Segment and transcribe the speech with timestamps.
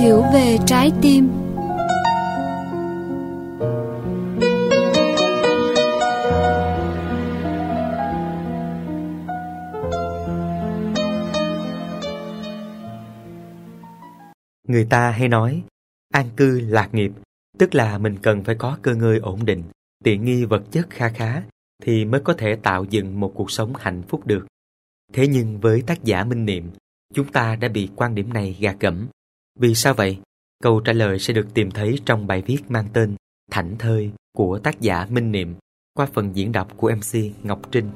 [0.00, 1.28] hiểu về trái tim
[14.68, 15.62] Người ta hay nói,
[16.12, 17.12] an cư lạc nghiệp,
[17.58, 19.62] tức là mình cần phải có cơ ngơi ổn định,
[20.04, 21.42] tiện nghi vật chất kha khá,
[21.82, 24.46] thì mới có thể tạo dựng một cuộc sống hạnh phúc được.
[25.12, 26.70] Thế nhưng với tác giả Minh Niệm,
[27.14, 29.06] chúng ta đã bị quan điểm này gạt gẫm.
[29.56, 30.18] Vì sao vậy?
[30.62, 33.16] Câu trả lời sẽ được tìm thấy trong bài viết mang tên
[33.50, 35.54] Thảnh Thơi của tác giả Minh Niệm
[35.94, 37.90] qua phần diễn đọc của MC Ngọc Trinh.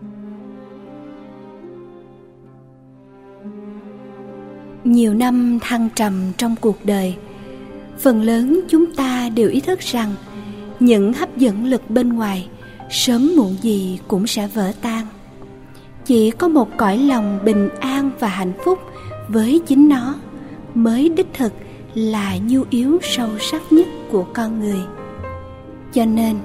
[4.84, 7.16] nhiều năm thăng trầm trong cuộc đời,
[7.98, 10.14] phần lớn chúng ta đều ý thức rằng
[10.80, 12.48] những hấp dẫn lực bên ngoài
[12.91, 15.06] sớm muộn gì cũng sẽ vỡ tan
[16.05, 18.78] chỉ có một cõi lòng bình an và hạnh phúc
[19.28, 20.14] với chính nó
[20.75, 21.53] mới đích thực
[21.95, 24.81] là nhu yếu sâu sắc nhất của con người.
[25.93, 26.37] Cho nên,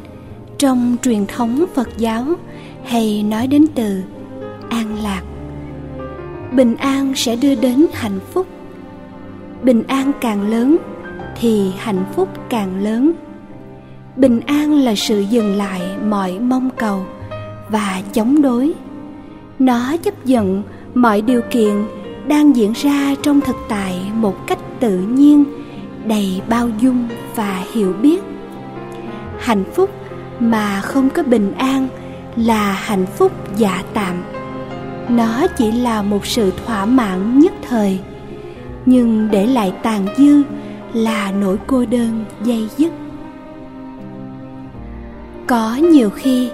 [0.58, 2.26] trong truyền thống phật giáo
[2.84, 4.02] hay nói đến từ
[4.70, 5.22] an lạc,
[6.52, 8.48] bình an sẽ đưa đến hạnh phúc.
[9.64, 10.78] Bình an càng lớn
[11.40, 13.12] thì hạnh phúc càng lớn.
[14.16, 17.06] Bình an là sự dừng lại mọi mong cầu
[17.70, 18.74] và chống đối.
[19.60, 21.74] Nó chấp nhận mọi điều kiện
[22.28, 25.44] đang diễn ra trong thực tại một cách tự nhiên,
[26.06, 28.24] đầy bao dung và hiểu biết.
[29.40, 29.90] Hạnh phúc
[30.40, 31.88] mà không có bình an
[32.36, 34.16] là hạnh phúc giả tạm.
[35.10, 38.00] Nó chỉ là một sự thỏa mãn nhất thời,
[38.86, 40.42] nhưng để lại tàn dư
[40.94, 42.92] là nỗi cô đơn dây dứt.
[45.48, 46.50] Có nhiều khi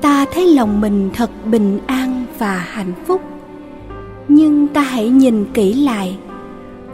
[0.00, 3.22] ta thấy lòng mình thật bình an và hạnh phúc
[4.28, 6.16] nhưng ta hãy nhìn kỹ lại.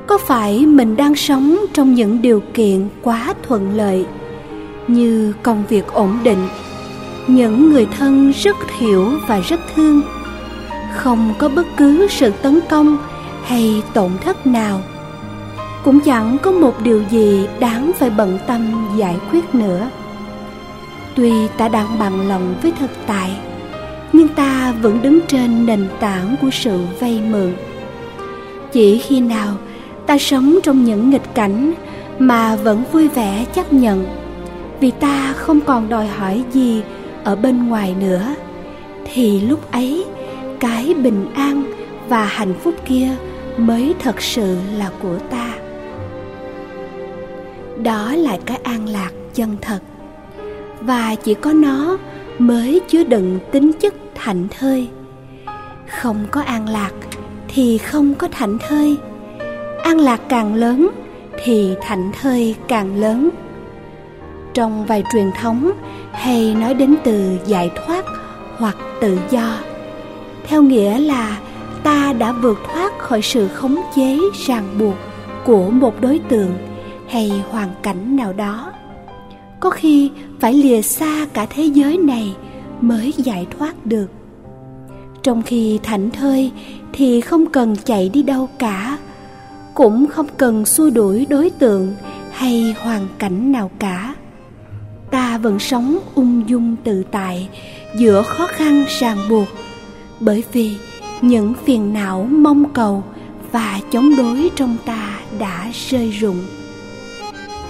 [0.06, 4.06] Có phải mình đang sống trong những điều kiện quá thuận lợi,
[4.88, 6.48] như công việc ổn định,
[7.26, 10.02] những người thân rất hiểu và rất thương,
[10.94, 12.98] không có bất cứ sự tấn công
[13.44, 14.80] hay tổn thất nào?
[15.84, 19.90] Cũng chẳng có một điều gì đáng phải bận tâm giải quyết nữa.
[21.14, 23.30] Tuy ta đang bằng lòng với thực tại
[24.16, 27.52] nhưng ta vẫn đứng trên nền tảng của sự vay mượn.
[28.72, 29.56] Chỉ khi nào
[30.06, 31.72] ta sống trong những nghịch cảnh
[32.18, 34.06] mà vẫn vui vẻ chấp nhận,
[34.80, 36.82] vì ta không còn đòi hỏi gì
[37.24, 38.34] ở bên ngoài nữa,
[39.04, 40.04] thì lúc ấy
[40.60, 41.64] cái bình an
[42.08, 43.08] và hạnh phúc kia
[43.56, 45.54] mới thật sự là của ta.
[47.82, 49.78] Đó là cái an lạc chân thật,
[50.80, 51.98] và chỉ có nó
[52.38, 54.88] mới chứa đựng tính chất thảnh thơi.
[56.00, 56.92] Không có an lạc
[57.48, 58.96] thì không có thảnh thơi.
[59.82, 60.90] An lạc càng lớn
[61.44, 63.30] thì thảnh thơi càng lớn.
[64.54, 65.72] Trong vài truyền thống
[66.12, 68.04] hay nói đến từ giải thoát
[68.56, 69.58] hoặc tự do,
[70.46, 71.38] theo nghĩa là
[71.82, 74.96] ta đã vượt thoát khỏi sự khống chế, ràng buộc
[75.44, 76.52] của một đối tượng
[77.08, 78.72] hay hoàn cảnh nào đó.
[79.60, 82.34] Có khi phải lìa xa cả thế giới này
[82.88, 84.06] mới giải thoát được.
[85.22, 86.52] Trong khi thảnh thơi
[86.92, 88.98] thì không cần chạy đi đâu cả,
[89.74, 91.94] cũng không cần xua đuổi đối tượng
[92.32, 94.14] hay hoàn cảnh nào cả.
[95.10, 97.48] Ta vẫn sống ung dung tự tại
[97.96, 99.48] giữa khó khăn ràng buộc,
[100.20, 100.76] bởi vì
[101.20, 103.04] những phiền não mong cầu
[103.52, 106.42] và chống đối trong ta đã rơi rụng.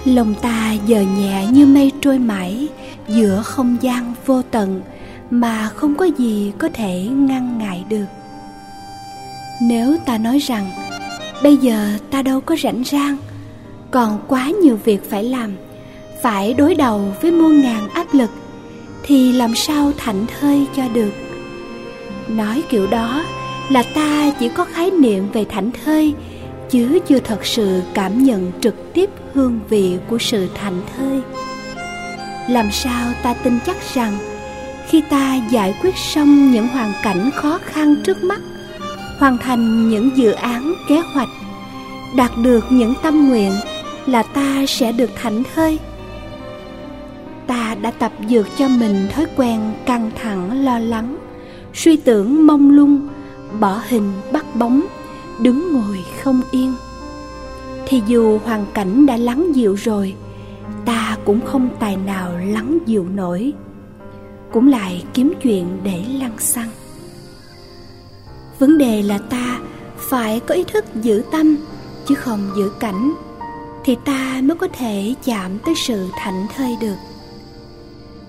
[0.05, 2.67] Lòng ta giờ nhẹ như mây trôi mãi
[3.07, 4.81] giữa không gian vô tận
[5.29, 8.05] mà không có gì có thể ngăn ngại được.
[9.61, 10.71] Nếu ta nói rằng,
[11.43, 13.17] bây giờ ta đâu có rảnh rang,
[13.91, 15.55] còn quá nhiều việc phải làm,
[16.21, 18.29] phải đối đầu với muôn ngàn áp lực,
[19.03, 21.11] thì làm sao thảnh thơi cho được?
[22.27, 23.23] Nói kiểu đó
[23.69, 26.13] là ta chỉ có khái niệm về thảnh thơi,
[26.69, 31.21] chứ chưa thật sự cảm nhận trực tiếp hương vị của sự thảnh thơi.
[32.49, 34.17] Làm sao ta tin chắc rằng
[34.87, 38.41] khi ta giải quyết xong những hoàn cảnh khó khăn trước mắt,
[39.17, 41.29] hoàn thành những dự án, kế hoạch,
[42.15, 43.51] đạt được những tâm nguyện
[44.05, 45.79] là ta sẽ được thảnh thơi.
[47.47, 51.17] Ta đã tập dược cho mình thói quen căng thẳng, lo lắng,
[51.73, 53.07] suy tưởng mông lung,
[53.59, 54.81] bỏ hình bắt bóng,
[55.41, 56.73] đứng ngồi không yên.
[57.87, 60.13] Thì dù hoàn cảnh đã lắng dịu rồi,
[60.85, 63.53] ta cũng không tài nào lắng dịu nổi
[64.55, 66.69] cũng lại kiếm chuyện để lăn xăng.
[68.59, 69.59] Vấn đề là ta
[69.97, 71.57] phải có ý thức giữ tâm,
[72.07, 73.13] chứ không giữ cảnh,
[73.83, 76.95] thì ta mới có thể chạm tới sự thảnh thơi được.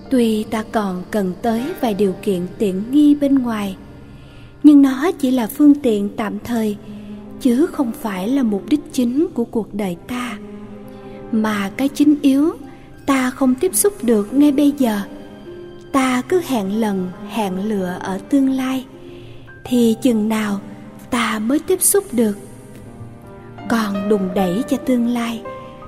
[0.09, 3.75] Tuy ta còn cần tới vài điều kiện tiện nghi bên ngoài,
[4.63, 6.77] nhưng nó chỉ là phương tiện tạm thời,
[7.41, 10.37] chứ không phải là mục đích chính của cuộc đời ta.
[11.31, 12.53] Mà cái chính yếu,
[13.05, 15.01] ta không tiếp xúc được ngay bây giờ
[15.97, 18.85] ta cứ hẹn lần, hẹn lựa ở tương lai,
[19.63, 20.59] thì chừng nào
[21.09, 22.37] ta mới tiếp xúc được.
[23.69, 25.41] Còn đùng đẩy cho tương lai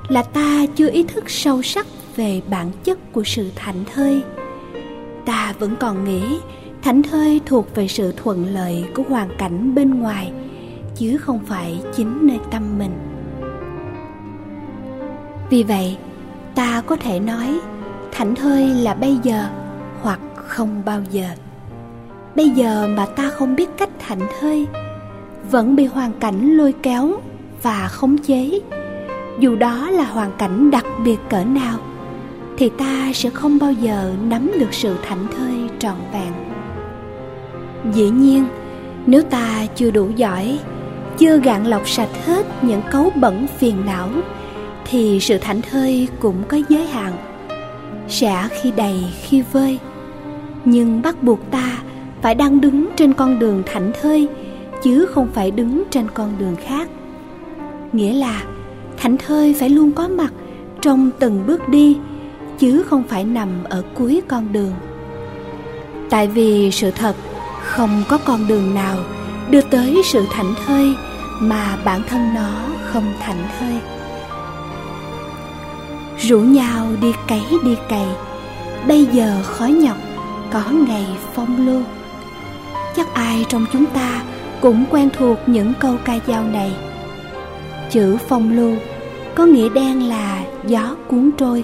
[0.07, 4.21] là ta chưa ý thức sâu sắc về bản chất của sự thảnh thơi.
[5.25, 6.23] Ta vẫn còn nghĩ
[6.81, 10.31] thảnh thơi thuộc về sự thuận lợi của hoàn cảnh bên ngoài,
[10.95, 12.93] chứ không phải chính nơi tâm mình.
[15.49, 15.97] Vì vậy,
[16.55, 17.59] ta có thể nói
[18.11, 19.49] thảnh thơi là bây giờ
[20.01, 21.25] hoặc không bao giờ.
[22.35, 24.67] Bây giờ mà ta không biết cách thảnh thơi,
[25.51, 27.11] vẫn bị hoàn cảnh lôi kéo
[27.61, 28.59] và khống chế.
[29.39, 31.77] Dù đó là hoàn cảnh đặc biệt cỡ nào,
[32.57, 36.33] thì ta sẽ không bao giờ nắm được sự thảnh thơi trọn vẹn.
[37.93, 38.45] Dĩ nhiên,
[39.05, 40.59] nếu ta chưa đủ giỏi,
[41.17, 44.09] chưa gạn lọc sạch hết những cấu bẩn phiền não,
[44.85, 47.13] thì sự thảnh thơi cũng có giới hạn.
[48.07, 49.79] Sẽ khi đầy khi vơi
[50.65, 51.77] nhưng bắt buộc ta
[52.21, 54.27] phải đang đứng trên con đường thảnh thơi,
[54.83, 56.89] chứ không phải đứng trên con đường khác.
[57.93, 58.43] Nghĩa là
[58.97, 60.33] thảnh thơi phải luôn có mặt
[60.81, 61.97] trong từng bước đi,
[62.59, 64.73] chứ không phải nằm ở cuối con đường.
[66.09, 67.15] Tại vì sự thật
[67.63, 68.97] không có con đường nào
[69.49, 70.93] đưa tới sự thảnh thơi
[71.39, 72.51] mà bản thân nó
[72.85, 73.79] không thảnh thơi.
[76.19, 78.07] Rủ nhau đi cấy đi cày,
[78.87, 79.97] bây giờ khó nhọc
[80.51, 81.81] có ngày phong lưu.
[82.95, 84.23] Chắc ai trong chúng ta
[84.61, 86.71] cũng quen thuộc những câu ca dao này.
[87.89, 88.75] Chữ phong lưu
[89.35, 91.63] có nghĩa đen là gió cuốn trôi,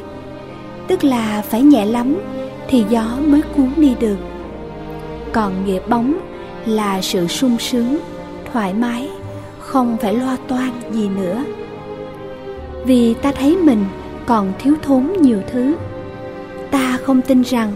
[0.88, 2.16] tức là phải nhẹ lắm
[2.68, 4.18] thì gió mới cuốn đi được.
[5.32, 6.14] Còn nghĩa bóng
[6.66, 7.98] là sự sung sướng,
[8.52, 9.10] thoải mái,
[9.60, 11.44] không phải lo toan gì nữa.
[12.86, 13.86] Vì ta thấy mình
[14.26, 15.76] còn thiếu thốn nhiều thứ,
[16.72, 17.72] ta không tin rằng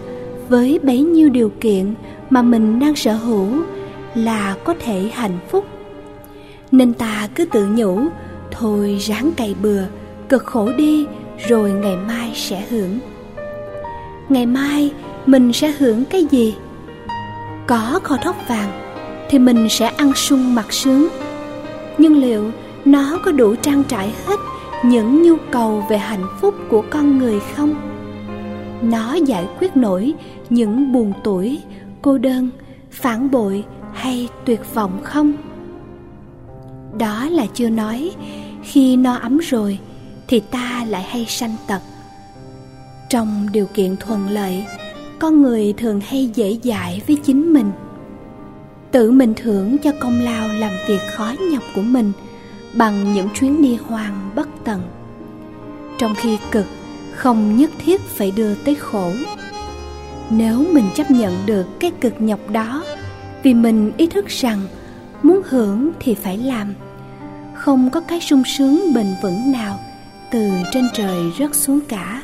[0.49, 1.93] với bấy nhiêu điều kiện
[2.29, 3.47] mà mình đang sở hữu
[4.15, 5.65] là có thể hạnh phúc.
[6.71, 7.99] Nên ta cứ tự nhủ,
[8.51, 9.83] thôi ráng cày bừa,
[10.29, 11.05] cực khổ đi,
[11.47, 12.99] rồi ngày mai sẽ hưởng.
[14.29, 14.91] Ngày mai
[15.25, 16.55] mình sẽ hưởng cái gì?
[17.67, 18.71] Có kho thóc vàng
[19.29, 21.07] thì mình sẽ ăn sung mặc sướng.
[21.97, 22.51] Nhưng liệu
[22.85, 24.39] nó có đủ trang trải hết
[24.85, 27.88] những nhu cầu về hạnh phúc của con người không?
[28.81, 30.13] Nó giải quyết nổi
[30.49, 31.61] những buồn tuổi,
[32.01, 32.49] cô đơn,
[32.91, 35.33] phản bội hay tuyệt vọng không?
[36.97, 38.11] Đó là chưa nói.
[38.63, 39.79] Khi no ấm rồi
[40.27, 41.81] thì ta lại hay sanh tật.
[43.09, 44.65] Trong điều kiện thuận lợi
[45.19, 47.71] con người thường hay dễ dãi với chính mình.
[48.91, 52.11] Tự mình thưởng cho công lao làm việc khó nhọc của mình
[52.73, 54.81] bằng những chuyến đi hoang bất tận.
[55.97, 56.65] Trong khi cực
[57.19, 59.11] không nhất thiết phải đưa tới khổ.
[60.29, 62.83] Nếu mình chấp nhận được cái cực nhọc đó,
[63.43, 64.61] vì mình ý thức rằng
[65.23, 66.73] muốn hưởng thì phải làm.
[67.53, 69.79] Không có cái sung sướng bền vững nào
[70.31, 72.23] từ trên trời rớt xuống cả.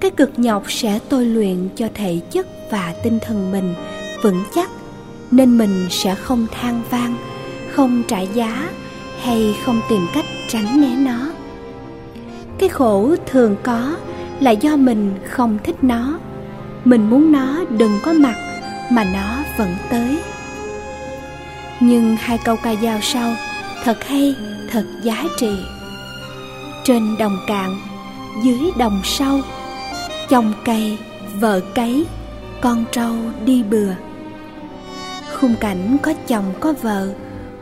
[0.00, 3.74] Cái cực nhọc sẽ tôi luyện cho thể chất và tinh thần mình
[4.22, 4.70] vững chắc,
[5.30, 7.14] nên mình sẽ không than vang,
[7.72, 8.70] không trả giá
[9.22, 11.39] hay không tìm cách tránh né nó
[12.60, 13.96] cái khổ thường có
[14.40, 16.18] là do mình không thích nó.
[16.84, 18.34] Mình muốn nó đừng có mặt,
[18.90, 20.18] mà nó vẫn tới.
[21.80, 23.32] Nhưng hai câu ca dao sau,
[23.84, 24.34] thật hay,
[24.70, 25.50] thật giá trị.
[26.84, 27.80] Trên đồng cạn,
[28.44, 29.40] dưới đồng sâu
[30.28, 30.98] chồng cây
[31.40, 32.06] vợ cấy,
[32.60, 33.14] con trâu
[33.44, 33.92] đi bừa.
[35.34, 37.08] Khung cảnh có chồng có vợ,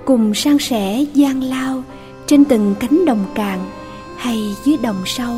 [0.05, 1.83] cùng san sẻ gian lao
[2.27, 3.59] trên từng cánh đồng cạn
[4.19, 5.35] hay dưới đồng sâu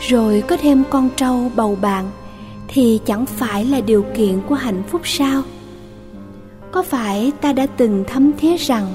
[0.00, 2.10] rồi có thêm con trâu bầu bạn
[2.68, 5.42] thì chẳng phải là điều kiện của hạnh phúc sao?
[6.72, 8.94] Có phải ta đã từng thấm thía rằng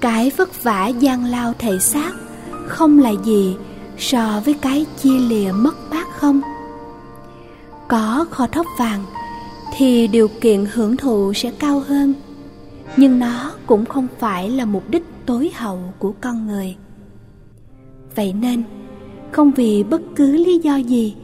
[0.00, 2.12] cái vất vả gian lao thể xác
[2.66, 3.56] không là gì
[3.98, 6.40] so với cái chia lìa mất mát không?
[7.88, 9.04] Có kho thóc vàng
[9.76, 12.14] thì điều kiện hưởng thụ sẽ cao hơn,
[12.96, 16.76] nhưng nó cũng không phải là mục đích tối hậu của con người
[18.16, 18.62] vậy nên,
[19.32, 21.14] không vì bất cứ lý do gì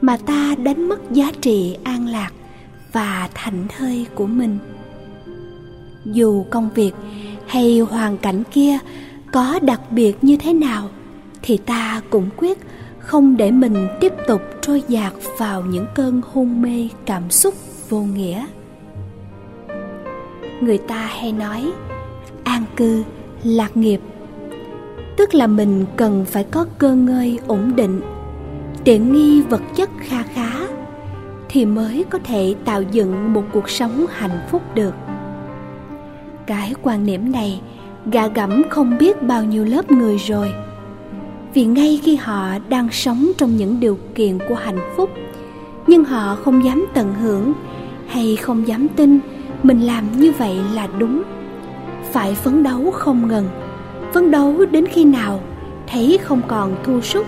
[0.00, 2.30] mà ta đánh mất giá trị an lạc
[2.92, 4.58] và thảnh thơi của mình.
[6.04, 6.92] Dù công việc
[7.46, 8.78] hay hoàn cảnh kia
[9.32, 10.88] có đặc biệt như thế nào,
[11.42, 12.58] thì ta cũng quyết
[12.98, 17.54] không để mình tiếp tục trôi dạt vào những cơn hôn mê cảm xúc
[17.88, 18.46] vô nghĩa.
[20.60, 21.72] Người ta hay nói,
[22.44, 23.02] an cư,
[23.44, 24.00] lạc nghiệp
[25.24, 28.00] tức là mình cần phải có cơ ngơi ổn định.
[28.84, 30.50] Tiện nghi vật chất kha khá
[31.48, 34.94] thì mới có thể tạo dựng một cuộc sống hạnh phúc được.
[36.46, 37.60] Cái quan niệm này,
[38.12, 40.52] gà gẫm không biết bao nhiêu lớp người rồi.
[41.54, 45.10] Vì ngay khi họ đang sống trong những điều kiện của hạnh phúc,
[45.86, 47.52] nhưng họ không dám tận hưởng
[48.06, 49.18] hay không dám tin
[49.62, 51.22] mình làm như vậy là đúng.
[52.12, 53.48] Phải phấn đấu không ngừng
[54.14, 55.40] phấn đấu đến khi nào
[55.86, 57.26] thấy không còn thu súc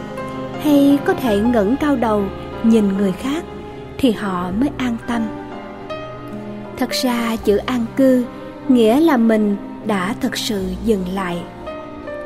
[0.63, 2.25] hay có thể ngẩng cao đầu
[2.63, 3.45] nhìn người khác
[3.99, 5.23] thì họ mới an tâm.
[6.77, 8.25] Thật ra chữ an cư
[8.69, 11.43] nghĩa là mình đã thật sự dừng lại,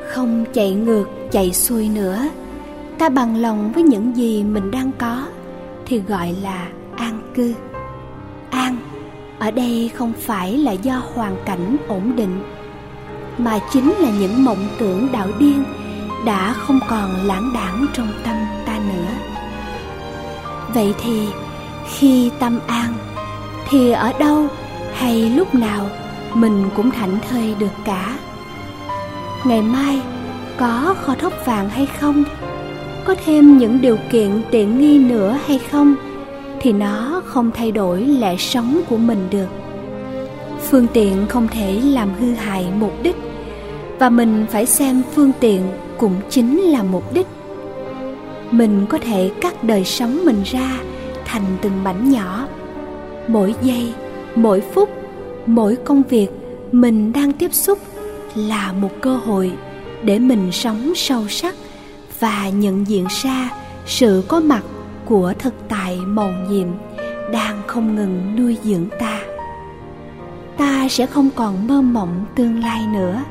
[0.09, 2.19] không chạy ngược, chạy xuôi nữa.
[2.99, 5.27] Ta bằng lòng với những gì mình đang có
[5.87, 7.55] thì gọi là an cư.
[8.51, 8.77] An
[9.39, 12.43] ở đây không phải là do hoàn cảnh ổn định
[13.39, 15.65] mà chính là những mộng tưởng đạo điên
[16.27, 19.15] đã không còn lãng đảng trong tâm ta nữa.
[20.75, 21.29] Vậy thì,
[21.89, 22.95] khi tâm an,
[23.69, 24.47] thì ở đâu
[24.95, 25.87] hay lúc nào
[26.35, 28.19] mình cũng thảnh thơi được cả?
[29.45, 30.01] Ngày mai
[30.57, 32.25] có kho thóc vàng hay không?
[33.05, 35.95] Có thêm những điều kiện tiện nghi nữa hay không?
[36.61, 39.47] Thì nó không thay đổi lẽ sống của mình được
[40.71, 43.17] phương tiện không thể làm hư hại mục đích,
[43.99, 45.63] và mình phải xem phương tiện
[45.99, 47.27] cũng chính là mục đích.
[48.51, 50.79] Mình có thể cắt đời sống mình ra
[51.25, 52.49] thành từng mảnh nhỏ.
[53.29, 53.95] Mỗi giây,
[54.35, 54.89] mỗi phút,
[55.47, 56.29] mỗi công việc
[56.73, 57.79] mình đang tiếp xúc
[58.35, 59.53] là một cơ hội
[60.03, 61.55] để mình sống sâu sắc
[62.21, 63.51] và nhận diện ra
[63.87, 64.63] sự có mặt
[65.05, 66.69] của thực tại màu nhiệm
[67.33, 68.99] đang không ngừng nuôi dưỡng ta.
[69.01, 69.20] ta
[70.91, 73.23] sẽ không còn mơ mộng tương lai nữa.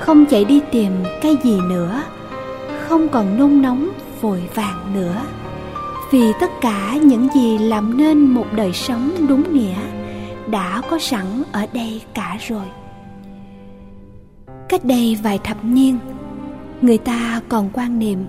[0.00, 2.02] Không chạy đi tìm cái gì nữa.
[2.88, 3.88] Không còn nôn nóng,
[4.20, 5.22] vội vàng nữa.
[6.10, 9.76] Vì tất cả những gì làm nên một đời sống đúng nghĩa
[10.50, 12.64] đã có sẵn ở đây cả rồi.
[14.68, 15.98] Cách đây vài thập niên,
[16.82, 18.26] người ta còn quan niệm,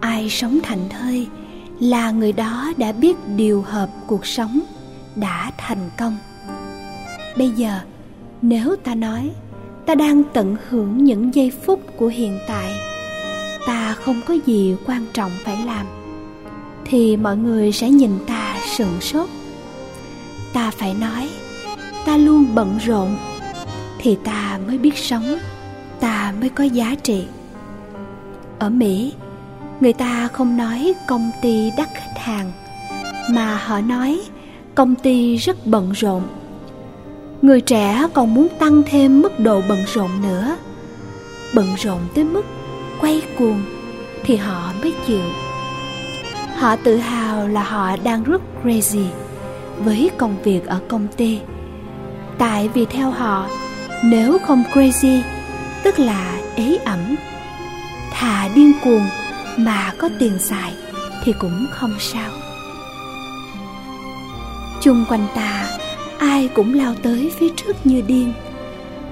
[0.00, 1.26] ai sống thành thơi
[1.80, 4.60] là người đó đã biết điều hợp cuộc sống
[5.16, 6.16] đã thành công
[7.36, 7.78] bây giờ,
[8.42, 9.30] nếu ta nói,
[9.86, 12.72] ta đang tận hưởng những giây phút của hiện tại,
[13.66, 15.86] ta không có gì quan trọng phải làm,
[16.84, 19.28] thì mọi người sẽ nhìn ta sửng sốt.
[20.52, 21.28] Ta phải nói,
[22.06, 23.16] ta luôn bận rộn,
[23.98, 25.38] thì ta mới biết sống,
[26.00, 27.24] ta mới có giá trị.
[28.58, 29.12] Ở mỹ,
[29.80, 32.52] người ta không nói công ty đắt khách hàng,
[33.30, 34.20] mà họ nói
[34.74, 36.22] công ty rất bận rộn
[37.42, 40.56] người trẻ còn muốn tăng thêm mức độ bận rộn nữa.
[41.54, 42.42] Bận rộn tới mức
[43.00, 43.62] quay cuồng
[44.24, 45.24] thì họ mới chịu.
[46.56, 49.06] Họ tự hào là họ đang rất crazy
[49.78, 51.40] với công việc ở công ty.
[52.38, 53.48] Tại vì theo họ,
[54.04, 55.20] nếu không crazy,
[55.82, 57.16] tức là ế ẩm,
[58.12, 59.06] thà điên cuồng
[59.56, 60.72] mà có tiền xài
[61.24, 62.30] thì cũng không sao.
[64.80, 65.78] Chung quanh ta
[66.18, 68.32] ai cũng lao tới phía trước như điên.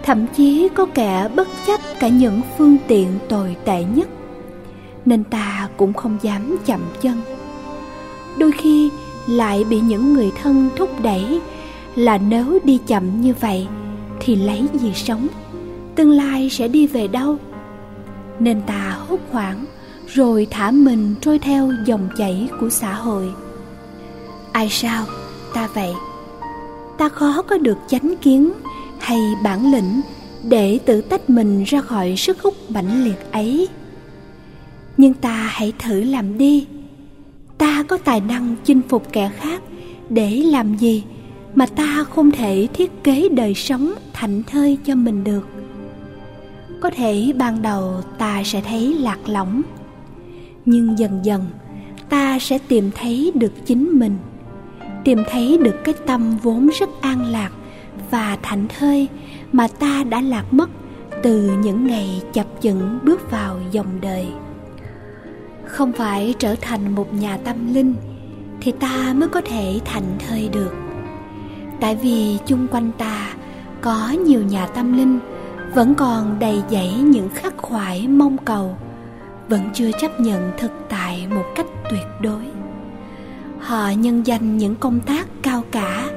[0.02, 4.08] Thậm chí có kẻ bất chấp cả những phương tiện tồi tệ nhất,
[5.04, 7.20] nên ta cũng không dám chậm chân.
[8.38, 8.90] Đôi khi
[9.28, 11.40] lại bị những người thân thúc đẩy
[11.94, 13.66] là nếu đi chậm như vậy
[14.20, 15.26] thì lấy gì sống?
[15.94, 17.38] Tương lai sẽ đi về đâu?
[18.38, 19.64] Nên ta hốt hoảng
[20.08, 23.32] rồi thả mình trôi theo dòng chảy của xã hội.
[24.52, 25.04] Ai sao?
[25.54, 25.92] Ta vậy
[26.98, 28.52] ta khó có được chánh kiến
[29.00, 30.00] hay bản lĩnh
[30.42, 33.68] để tự tách mình ra khỏi sức hút mãnh liệt ấy.
[34.96, 36.66] Nhưng ta hãy thử làm đi.
[37.58, 39.62] Ta có tài năng chinh phục kẻ khác
[40.08, 41.04] để làm gì
[41.54, 45.48] mà ta không thể thiết kế đời sống thảnh thơi cho mình được.
[46.80, 49.62] Có thể ban đầu ta sẽ thấy lạc lõng,
[50.64, 51.44] nhưng dần dần
[52.08, 54.16] ta sẽ tìm thấy được chính mình
[55.04, 57.50] tìm thấy được cái tâm vốn rất an lạc
[58.10, 59.08] và thảnh thơi
[59.52, 60.70] mà ta đã lạc mất
[61.22, 64.26] từ những ngày chập chững bước vào dòng đời.
[65.64, 67.94] Không phải trở thành một nhà tâm linh
[68.60, 70.72] thì ta mới có thể thảnh thơi được.
[71.80, 73.34] Tại vì chung quanh ta
[73.80, 75.18] có nhiều nhà tâm linh
[75.74, 78.76] vẫn còn đầy dẫy những khắc khoải mong cầu,
[79.48, 82.53] vẫn chưa chấp nhận thực tại một cách tuyệt đối
[83.64, 86.10] họ nhân danh những công tác cao cả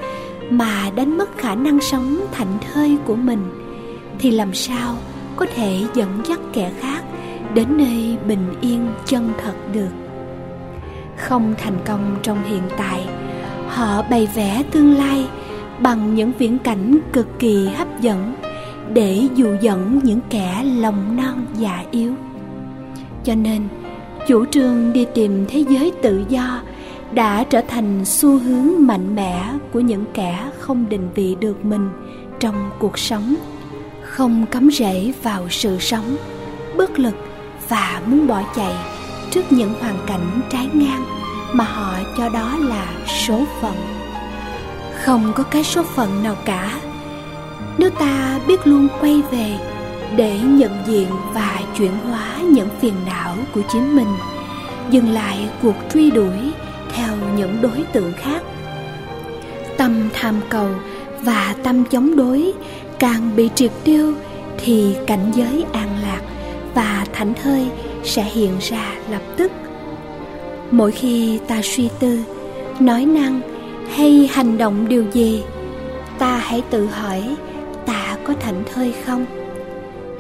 [0.50, 3.40] mà đánh mất khả năng sống thảnh thơi của mình,
[4.20, 4.96] thì làm sao
[5.36, 7.04] có thể dẫn dắt kẻ khác
[7.54, 9.90] đến nơi bình yên chân thật được?
[11.18, 13.08] Không thành công trong hiện tại,
[13.68, 15.26] họ bày vẽ tương lai
[15.80, 18.36] bằng những viễn cảnh cực kỳ hấp dẫn
[18.94, 22.14] để dụ dẫn những kẻ lòng non già yếu.
[23.24, 23.62] Cho nên,
[24.28, 26.62] chủ trương đi tìm thế giới tự do
[27.12, 31.90] đã trở thành xu hướng mạnh mẽ của những kẻ không định vị được mình
[32.40, 33.36] trong cuộc sống.
[34.04, 36.18] Không cắm rễ vào sự sống,
[36.78, 37.16] bất lực
[37.70, 38.74] và muốn bỏ chạy
[39.32, 41.06] trước những hoàn cảnh trái ngang
[41.54, 42.88] mà họ cho đó là
[43.28, 43.76] số phận.
[45.04, 46.80] Không có cái số phận nào cả.
[47.78, 49.58] Nếu ta biết luôn quay về
[50.16, 54.08] để nhận diện và chuyển hóa những phiền não của chính mình,
[54.90, 56.52] dừng lại cuộc truy đuổi
[56.94, 58.44] theo những đối tượng khác.
[59.78, 60.70] Tâm tham cầu
[61.22, 62.54] và tâm chống đối
[63.00, 64.14] càng bị triệt tiêu
[64.58, 66.22] thì cảnh giới an lạc
[66.76, 67.68] và thảnh thơi
[68.04, 69.52] sẽ hiện ra lập tức.
[70.72, 72.20] Mỗi khi ta suy tư,
[72.80, 73.42] nói năng
[73.96, 75.44] hay hành động điều gì,
[76.20, 77.24] ta hãy tự hỏi
[77.86, 79.26] ta có thảnh thơi không?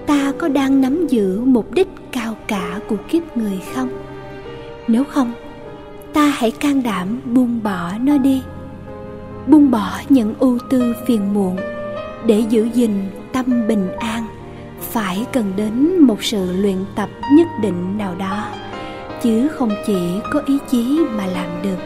[0.06, 3.90] Ta có đang nắm giữ mục đích cao cả của kiếp người không?
[4.88, 5.34] Nếu không
[6.18, 8.42] ta hãy can đảm buông bỏ nó đi.
[9.48, 11.58] Buông bỏ những ưu tư phiền muộn
[12.26, 12.92] để giữ gìn
[13.34, 14.26] tâm bình an.
[14.80, 18.48] Phải cần đến một sự luyện tập nhất định nào đó,
[19.22, 19.98] chứ không chỉ
[20.34, 21.78] có ý chí mà làm được.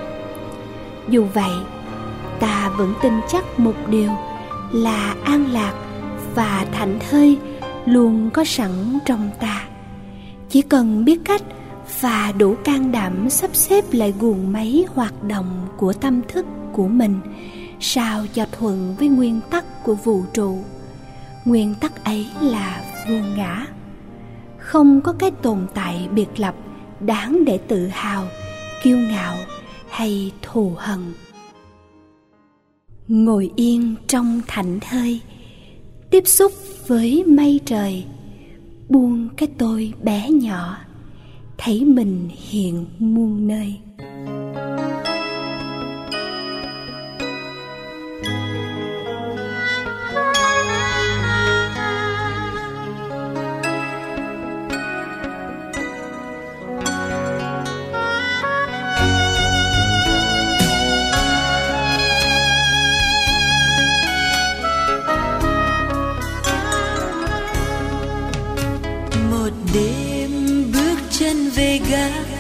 [1.10, 1.54] Dù vậy,
[2.40, 4.10] ta vẫn tin chắc một điều
[4.72, 5.74] là an lạc
[6.36, 7.38] và thảnh thơi
[7.86, 9.64] luôn có sẵn trong ta.
[10.50, 11.42] Chỉ cần biết cách
[12.00, 16.88] và đủ can đảm sắp xếp lại guồng máy hoạt động của tâm thức của
[16.88, 17.20] mình,
[17.80, 20.58] sao cho thuận với nguyên tắc của vũ trụ.
[21.46, 23.66] Nguyên tắc ấy là vô ngã.
[24.58, 26.56] Không có cái tồn tại biệt lập
[27.00, 28.28] đáng để tự hào,
[28.84, 29.36] kiêu ngạo
[29.90, 31.00] hay thù hận.
[33.08, 35.22] Ngồi yên trong thảnh thơi,
[36.10, 36.52] tiếp xúc
[36.88, 38.06] với mây trời,
[38.90, 40.78] buông cái tôi bé nhỏ
[41.64, 43.78] thấy mình hiện muôn nơi.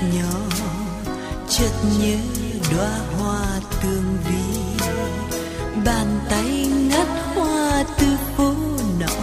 [0.01, 0.39] Nhỏ
[1.49, 2.17] chợt nhớ
[2.71, 3.45] đóa hoa
[3.81, 4.85] tương vi.
[5.85, 8.53] Bàn tay ngắt hoa từ phố
[8.99, 9.21] nọ,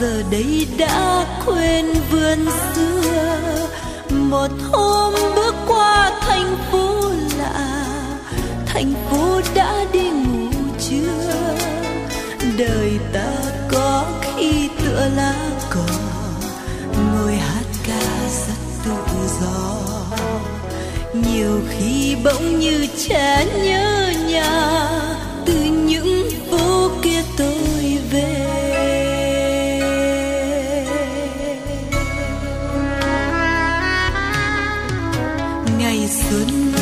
[0.00, 2.38] giờ đây đã quên vườn
[2.74, 3.68] xưa.
[4.10, 7.84] Một hôm bước qua thành phố lạ,
[8.66, 11.38] thành phố đã đi ngủ chưa
[12.58, 13.32] đời ta
[13.70, 15.37] có khi tựa lại
[19.40, 19.78] gió.
[21.14, 24.88] Nhiều khi bỗng như trẻ nhớ nhà,
[25.46, 28.34] từ những phố kia tôi về.
[35.78, 36.72] Ngày xuân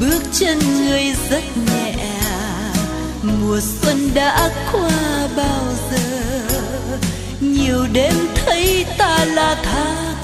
[0.00, 1.94] bước chân người rất nhẹ,
[3.22, 5.98] mùa xuân đã qua bao giờ.
[7.40, 10.15] Nhiều đêm thấy ta là tháng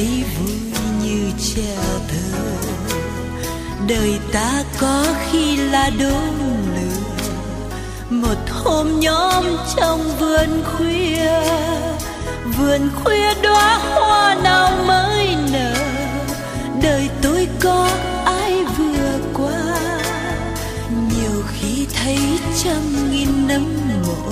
[0.00, 0.56] thấy vui
[1.02, 1.76] như trẻ
[2.08, 2.40] thơ
[3.88, 6.34] đời ta có khi là đốm
[6.74, 7.24] lửa.
[8.10, 9.44] Một hôm nhóm
[9.76, 11.40] trong vườn khuya
[12.58, 15.74] vườn khuya đóa hoa nào mới nở.
[16.82, 17.88] Đời tôi có
[18.24, 20.00] ai vừa qua,
[20.90, 22.18] nhiều khi thấy
[22.64, 23.64] trăm nghìn nấm
[24.06, 24.30] mộ.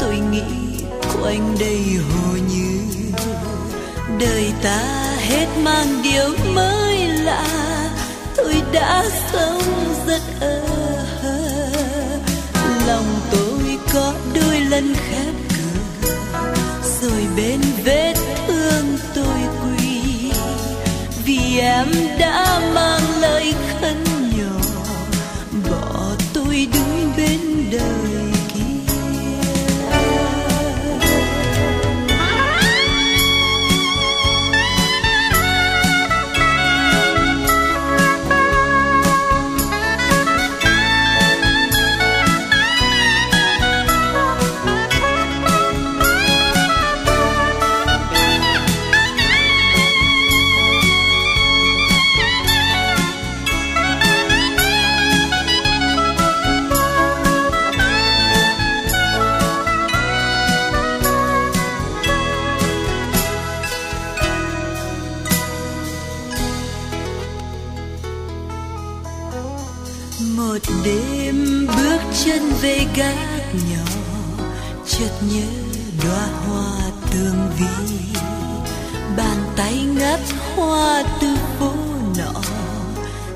[0.00, 0.84] Tôi nghĩ
[1.22, 2.77] quanh đây hồ như
[4.18, 4.80] đời ta
[5.18, 7.44] hết mang điều mới lạ.
[8.36, 9.62] Tôi đã sống
[10.06, 10.60] rất ơ
[11.22, 11.38] hơ
[12.86, 16.10] lòng tôi có đôi lần khép cửa,
[17.00, 18.14] rồi bên vết
[18.46, 20.30] thương tôi quỳ.
[21.24, 21.86] Vì em
[22.18, 22.97] đã mang
[70.20, 73.84] một đêm bước chân về gác nhỏ,
[74.86, 75.46] chợt nhớ
[76.04, 77.98] đóa hoa tương vi.
[79.16, 80.20] Bàn tay ngắt
[80.56, 81.28] hoa từ
[81.58, 81.72] phố
[82.18, 82.40] nọ,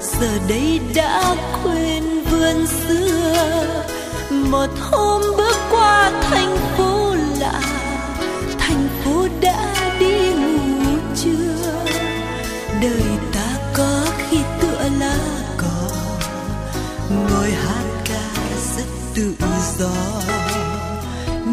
[0.00, 3.66] giờ đây đã quên vườn xưa.
[4.30, 7.60] Một hôm bước qua thành phố lạ,
[8.58, 11.84] thành phố đã đi ngủ chưa
[12.82, 13.31] đời
[19.14, 19.34] tự
[19.78, 19.90] do.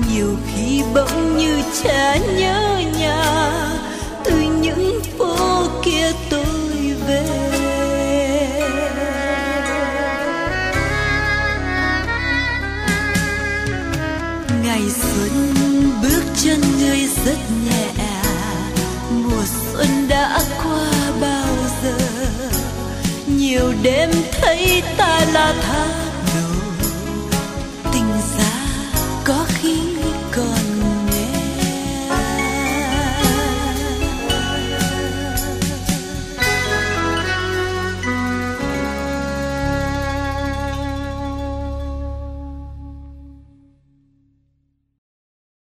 [0.09, 3.49] Nhiều khi bỗng như trẻ nhớ nhà